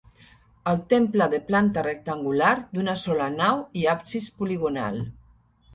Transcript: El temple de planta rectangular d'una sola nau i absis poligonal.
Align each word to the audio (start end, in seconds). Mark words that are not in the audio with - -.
El 0.71 0.79
temple 0.93 1.27
de 1.33 1.41
planta 1.51 1.83
rectangular 1.89 2.55
d'una 2.73 2.99
sola 3.05 3.31
nau 3.39 3.65
i 3.83 3.87
absis 3.95 4.33
poligonal. 4.43 5.01